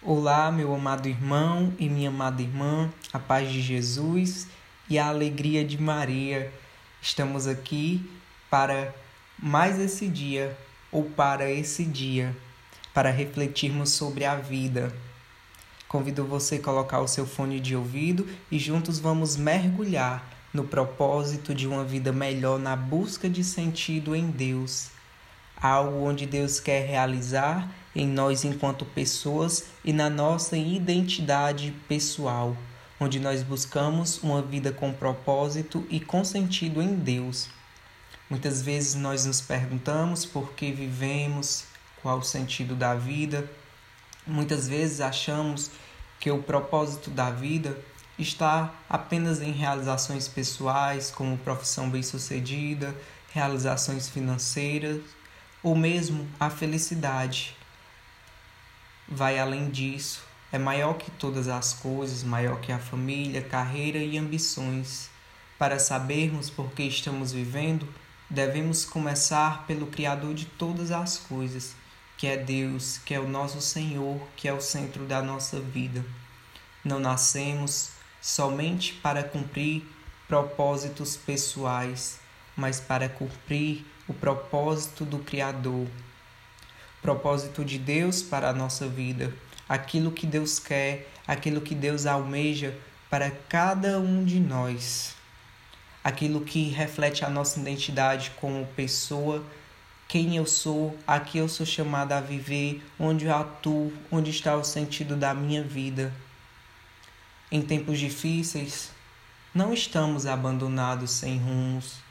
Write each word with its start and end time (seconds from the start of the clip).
Olá, 0.00 0.52
meu 0.52 0.72
amado 0.72 1.08
irmão 1.08 1.74
e 1.76 1.88
minha 1.88 2.08
amada 2.08 2.40
irmã, 2.40 2.88
a 3.12 3.18
paz 3.18 3.50
de 3.50 3.60
Jesus 3.60 4.46
e 4.88 4.96
a 4.96 5.08
alegria 5.08 5.64
de 5.64 5.76
Maria. 5.76 6.52
Estamos 7.02 7.48
aqui 7.48 8.08
para 8.48 8.94
mais 9.36 9.76
esse 9.80 10.06
dia, 10.06 10.56
ou 10.92 11.02
para 11.02 11.50
esse 11.50 11.84
dia, 11.84 12.34
para 12.94 13.10
refletirmos 13.10 13.90
sobre 13.90 14.24
a 14.24 14.36
vida. 14.36 14.94
Convido 15.88 16.24
você 16.24 16.54
a 16.54 16.62
colocar 16.62 17.00
o 17.00 17.08
seu 17.08 17.26
fone 17.26 17.58
de 17.58 17.74
ouvido 17.74 18.24
e 18.52 18.58
juntos 18.58 19.00
vamos 19.00 19.36
mergulhar 19.36 20.24
no 20.54 20.62
propósito 20.62 21.52
de 21.52 21.66
uma 21.66 21.82
vida 21.82 22.12
melhor 22.12 22.56
na 22.56 22.76
busca 22.76 23.28
de 23.28 23.42
sentido 23.42 24.14
em 24.14 24.30
Deus 24.30 24.96
algo 25.60 26.04
onde 26.04 26.26
Deus 26.26 26.60
quer 26.60 26.86
realizar 26.86 27.68
em 27.94 28.06
nós 28.06 28.44
enquanto 28.44 28.84
pessoas 28.84 29.64
e 29.84 29.92
na 29.92 30.08
nossa 30.08 30.56
identidade 30.56 31.74
pessoal, 31.88 32.56
onde 33.00 33.18
nós 33.18 33.42
buscamos 33.42 34.22
uma 34.22 34.40
vida 34.40 34.70
com 34.72 34.92
propósito 34.92 35.86
e 35.90 35.98
com 35.98 36.24
sentido 36.24 36.80
em 36.80 36.94
Deus. 36.94 37.48
Muitas 38.30 38.62
vezes 38.62 38.94
nós 38.94 39.24
nos 39.24 39.40
perguntamos 39.40 40.24
por 40.24 40.52
que 40.52 40.70
vivemos, 40.70 41.64
qual 42.02 42.18
o 42.18 42.24
sentido 42.24 42.76
da 42.76 42.94
vida. 42.94 43.50
Muitas 44.26 44.68
vezes 44.68 45.00
achamos 45.00 45.70
que 46.20 46.30
o 46.30 46.42
propósito 46.42 47.10
da 47.10 47.30
vida 47.30 47.76
está 48.18 48.74
apenas 48.88 49.40
em 49.40 49.52
realizações 49.52 50.28
pessoais, 50.28 51.10
como 51.10 51.38
profissão 51.38 51.88
bem-sucedida, 51.88 52.94
realizações 53.32 54.08
financeiras 54.08 55.00
ou 55.62 55.74
mesmo 55.74 56.26
a 56.38 56.50
felicidade. 56.50 57.56
Vai 59.06 59.38
além 59.38 59.70
disso, 59.70 60.22
é 60.50 60.58
maior 60.58 60.94
que 60.94 61.10
todas 61.10 61.48
as 61.48 61.74
coisas, 61.74 62.22
maior 62.22 62.60
que 62.60 62.72
a 62.72 62.78
família, 62.78 63.42
carreira 63.42 63.98
e 63.98 64.16
ambições. 64.16 65.10
Para 65.58 65.78
sabermos 65.78 66.48
por 66.48 66.70
que 66.72 66.84
estamos 66.84 67.32
vivendo, 67.32 67.88
devemos 68.30 68.84
começar 68.84 69.66
pelo 69.66 69.88
Criador 69.88 70.34
de 70.34 70.46
todas 70.46 70.90
as 70.90 71.18
coisas, 71.18 71.74
que 72.16 72.26
é 72.26 72.36
Deus, 72.36 72.98
que 72.98 73.12
é 73.12 73.20
o 73.20 73.28
nosso 73.28 73.60
Senhor, 73.60 74.20
que 74.36 74.48
é 74.48 74.52
o 74.52 74.60
centro 74.60 75.04
da 75.04 75.20
nossa 75.20 75.60
vida. 75.60 76.04
Não 76.84 76.98
nascemos 76.98 77.90
somente 78.20 78.92
para 78.94 79.22
cumprir 79.22 79.86
propósitos 80.26 81.16
pessoais, 81.16 82.20
mas 82.58 82.80
para 82.80 83.08
cumprir 83.08 83.86
o 84.08 84.12
propósito 84.12 85.04
do 85.04 85.20
Criador, 85.20 85.86
propósito 87.00 87.64
de 87.64 87.78
Deus 87.78 88.20
para 88.20 88.50
a 88.50 88.52
nossa 88.52 88.88
vida, 88.88 89.32
aquilo 89.68 90.10
que 90.10 90.26
Deus 90.26 90.58
quer, 90.58 91.08
aquilo 91.24 91.60
que 91.60 91.72
Deus 91.72 92.04
almeja 92.04 92.76
para 93.08 93.30
cada 93.30 94.00
um 94.00 94.24
de 94.24 94.40
nós, 94.40 95.14
aquilo 96.02 96.40
que 96.40 96.68
reflete 96.70 97.24
a 97.24 97.30
nossa 97.30 97.60
identidade 97.60 98.32
como 98.40 98.66
pessoa, 98.74 99.44
quem 100.08 100.36
eu 100.36 100.44
sou, 100.44 100.98
a 101.06 101.20
que 101.20 101.38
eu 101.38 101.48
sou 101.48 101.64
chamada 101.64 102.18
a 102.18 102.20
viver, 102.20 102.82
onde 102.98 103.26
eu 103.26 103.36
atuo, 103.36 103.92
onde 104.10 104.30
está 104.30 104.56
o 104.56 104.64
sentido 104.64 105.14
da 105.14 105.32
minha 105.32 105.62
vida. 105.62 106.12
Em 107.52 107.62
tempos 107.62 108.00
difíceis, 108.00 108.90
não 109.54 109.72
estamos 109.72 110.26
abandonados 110.26 111.12
sem 111.12 111.38
rumos 111.38 112.07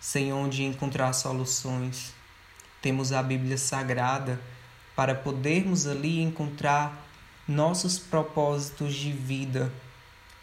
sem 0.00 0.32
onde 0.32 0.64
encontrar 0.64 1.12
soluções. 1.12 2.14
Temos 2.80 3.12
a 3.12 3.22
Bíblia 3.22 3.58
Sagrada 3.58 4.40
para 4.96 5.14
podermos 5.14 5.86
ali 5.86 6.20
encontrar 6.20 7.06
nossos 7.46 7.98
propósitos 7.98 8.94
de 8.94 9.12
vida. 9.12 9.70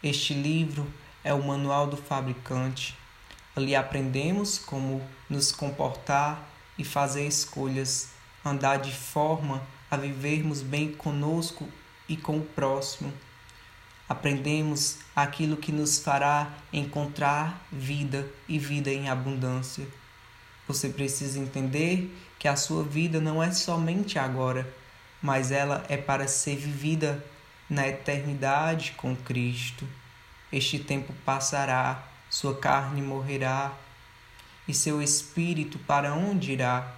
Este 0.04 0.34
livro 0.34 0.86
é 1.24 1.34
o 1.34 1.44
manual 1.44 1.88
do 1.88 1.98
fabricante. 1.98 2.96
Ali 3.56 3.76
aprendemos 3.76 4.60
como 4.60 5.02
nos 5.28 5.52
comportar 5.52 6.48
e 6.78 6.84
fazer 6.84 7.26
escolhas, 7.26 8.12
andar 8.46 8.78
de 8.78 8.94
forma 8.94 9.62
a 9.90 9.98
vivermos 9.98 10.62
bem 10.62 10.92
conosco 10.94 11.68
e 12.08 12.16
com 12.16 12.38
o 12.38 12.46
próximo 12.46 13.12
aprendemos 14.08 14.98
aquilo 15.16 15.58
que 15.58 15.72
nos 15.72 16.00
fará 16.00 16.52
encontrar 16.72 17.66
vida 17.72 18.28
e 18.48 18.58
vida 18.58 18.92
em 18.92 19.10
abundância. 19.10 19.88
Você 20.68 20.90
precisa 20.90 21.40
entender 21.40 22.16
que 22.40 22.48
a 22.48 22.56
sua 22.56 22.84
vida 22.84 23.20
não 23.20 23.42
é 23.42 23.52
somente 23.52 24.20
agora, 24.20 24.72
mas 25.22 25.52
ela 25.52 25.86
é 25.90 25.98
para 25.98 26.28
ser 26.28 26.56
vivida 26.56 27.24
na 27.70 27.88
eternidade 27.88 28.94
com 28.96 29.16
Cristo. 29.16 29.88
Este 30.52 30.80
tempo 30.80 31.14
passará, 31.26 32.04
sua 32.30 32.58
carne 32.58 33.02
morrerá, 33.02 33.74
e 34.68 34.74
seu 34.74 35.02
espírito 35.02 35.80
para 35.80 36.14
onde 36.14 36.52
irá? 36.52 36.94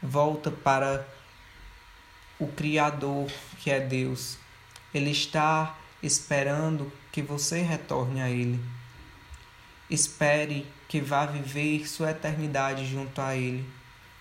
Volta 0.00 0.50
para 0.50 1.06
o 2.38 2.46
Criador, 2.46 3.30
que 3.58 3.70
é 3.70 3.80
Deus, 3.80 4.38
ele 4.96 5.10
está 5.10 5.78
esperando 6.02 6.92
que 7.12 7.22
você 7.22 7.62
retorne 7.62 8.20
a 8.20 8.30
Ele. 8.30 8.60
Espere 9.88 10.66
que 10.88 11.00
vá 11.00 11.26
viver 11.26 11.88
sua 11.88 12.10
eternidade 12.10 12.86
junto 12.86 13.20
a 13.20 13.36
Ele. 13.36 13.68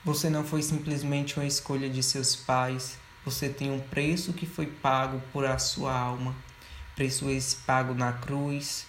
Você 0.03 0.29
não 0.29 0.43
foi 0.43 0.61
simplesmente 0.61 1.37
uma 1.37 1.45
escolha 1.45 1.89
de 1.89 2.01
seus 2.03 2.35
pais. 2.35 2.97
Você 3.23 3.49
tem 3.49 3.71
um 3.71 3.79
preço 3.79 4.33
que 4.33 4.45
foi 4.45 4.67
pago 4.67 5.21
por 5.33 5.45
a 5.45 5.57
sua 5.57 5.97
alma. 5.97 6.35
Preço 6.95 7.29
esse 7.29 7.57
pago 7.57 7.93
na 7.93 8.13
cruz, 8.13 8.85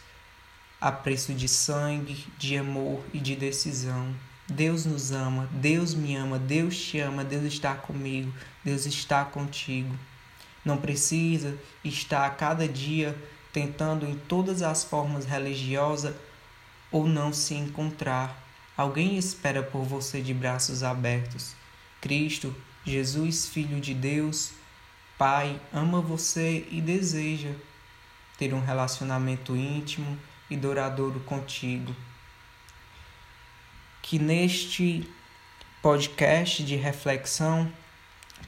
a 0.81 0.93
preço 0.93 1.35
de 1.35 1.49
sangue, 1.49 2.27
de 2.39 2.57
amor 2.57 3.03
e 3.13 3.19
de 3.19 3.35
decisão. 3.35 4.15
Deus 4.49 4.85
nos 4.85 5.11
ama, 5.11 5.49
Deus 5.51 5.95
me 5.95 6.15
ama, 6.15 6.39
Deus 6.39 6.77
te 6.77 7.01
ama, 7.01 7.25
Deus 7.25 7.43
está 7.45 7.75
comigo, 7.75 8.33
Deus 8.65 8.87
está 8.87 9.25
contigo. 9.25 9.99
Não 10.67 10.77
precisa 10.77 11.57
estar 11.85 12.27
a 12.27 12.31
cada 12.31 12.67
dia 12.67 13.17
tentando 13.53 14.05
em 14.05 14.17
todas 14.17 14.63
as 14.63 14.83
formas 14.83 15.25
religiosas 15.25 16.13
ou 16.91 17.07
não 17.07 17.33
se 17.33 17.55
encontrar. 17.55 18.37
Alguém 18.77 19.17
espera 19.17 19.63
por 19.63 19.85
você 19.85 20.21
de 20.21 20.35
braços 20.35 20.83
abertos. 20.83 21.55
Cristo, 22.01 22.53
Jesus, 22.85 23.47
Filho 23.47 23.81
de 23.81 23.95
Deus, 23.95 24.55
Pai, 25.17 25.59
ama 25.73 26.01
você 26.01 26.67
e 26.69 26.81
deseja 26.81 27.53
ter 28.37 28.53
um 28.53 28.61
relacionamento 28.61 29.55
íntimo 29.55 30.19
e 30.51 30.57
duradouro 30.57 31.21
contigo. 31.21 31.95
Que 34.03 34.19
neste 34.19 35.09
podcast 35.81 36.65
de 36.65 36.75
reflexão 36.75 37.73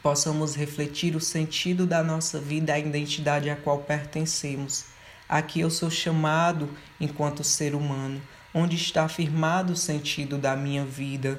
possamos 0.02 0.54
refletir 0.54 1.16
o 1.16 1.20
sentido 1.20 1.86
da 1.86 2.02
nossa 2.02 2.40
vida, 2.40 2.72
a 2.72 2.78
identidade 2.78 3.50
a 3.50 3.56
qual 3.56 3.78
pertencemos. 3.78 4.86
Aqui 5.28 5.60
eu 5.60 5.70
sou 5.70 5.90
chamado 5.90 6.70
enquanto 7.00 7.44
ser 7.44 7.74
humano, 7.74 8.20
onde 8.54 8.76
está 8.76 9.04
afirmado 9.04 9.72
o 9.72 9.76
sentido 9.76 10.38
da 10.38 10.56
minha 10.56 10.84
vida, 10.84 11.38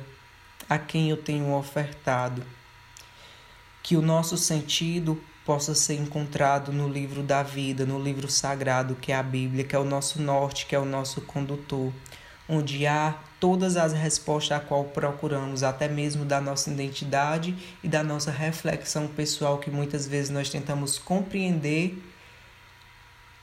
a 0.70 0.78
quem 0.78 1.10
eu 1.10 1.18
tenho 1.18 1.54
ofertado. 1.54 2.44
Que 3.82 3.96
o 3.96 4.02
nosso 4.02 4.38
sentido 4.38 5.22
possa 5.46 5.74
ser 5.74 5.96
encontrado 5.96 6.72
no 6.72 6.88
livro 6.88 7.24
da 7.24 7.42
vida, 7.42 7.86
no 7.86 8.00
livro 8.00 8.30
sagrado 8.30 8.96
que 8.96 9.12
é 9.12 9.16
a 9.16 9.24
Bíblia, 9.24 9.64
que 9.64 9.76
é 9.76 9.80
o 9.80 9.84
nosso 9.84 10.22
norte, 10.22 10.68
que 10.68 10.76
é 10.76 10.80
o 10.80 10.86
nosso 10.86 11.22
condutor, 11.22 11.92
onde 12.50 12.88
há 12.88 13.16
todas 13.40 13.78
as 13.78 13.94
respostas 13.94 14.58
a 14.58 14.60
qual 14.60 14.86
procuramos, 14.86 15.62
até 15.62 15.88
mesmo 15.88 16.26
da 16.26 16.42
nossa 16.42 16.72
identidade 16.72 17.56
e 17.84 17.88
da 17.88 18.04
nossa 18.04 18.32
reflexão 18.32 19.08
pessoal, 19.08 19.60
que 19.60 19.70
muitas 19.70 20.08
vezes 20.08 20.32
nós 20.32 20.50
tentamos 20.50 20.98
compreender 20.98 22.04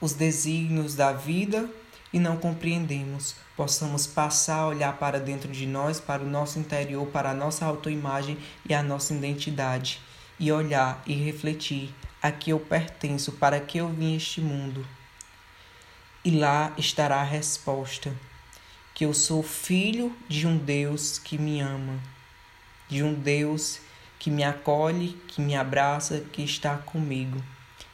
os 0.00 0.12
desígnios 0.12 0.96
da 0.96 1.12
vida 1.12 1.70
e 2.12 2.18
não 2.18 2.36
compreendemos. 2.36 3.36
Possamos 3.56 4.06
passar 4.06 4.58
a 4.58 4.66
olhar 4.66 4.98
para 4.98 5.20
dentro 5.20 5.50
de 5.50 5.66
nós, 5.66 6.00
para 6.00 6.22
o 6.22 6.28
nosso 6.28 6.58
interior, 6.58 7.06
para 7.06 7.30
a 7.30 7.34
nossa 7.34 7.64
autoimagem 7.64 8.36
e 8.68 8.74
a 8.74 8.82
nossa 8.82 9.14
identidade, 9.14 10.00
e 10.38 10.52
olhar 10.52 11.02
e 11.06 11.14
refletir: 11.14 11.94
a 12.20 12.30
que 12.30 12.50
eu 12.50 12.58
pertenço, 12.58 13.32
para 13.32 13.60
que 13.60 13.78
eu 13.78 13.88
vim 13.88 14.16
este 14.16 14.40
mundo. 14.40 14.84
E 16.22 16.30
lá 16.32 16.74
estará 16.76 17.20
a 17.20 17.24
resposta 17.24 18.12
que 18.96 19.04
eu 19.04 19.12
sou 19.12 19.42
filho 19.42 20.10
de 20.26 20.46
um 20.46 20.56
Deus 20.56 21.18
que 21.18 21.36
me 21.36 21.60
ama, 21.60 22.00
de 22.88 23.02
um 23.02 23.12
Deus 23.12 23.78
que 24.18 24.30
me 24.30 24.42
acolhe, 24.42 25.20
que 25.28 25.42
me 25.42 25.54
abraça, 25.54 26.24
que 26.32 26.42
está 26.42 26.78
comigo. 26.78 27.44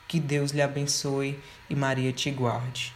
Que 0.07 0.21
Deus 0.21 0.53
lhe 0.53 0.63
abençoe 0.63 1.41
e 1.69 1.75
Maria 1.75 2.13
te 2.13 2.31
guarde. 2.31 2.95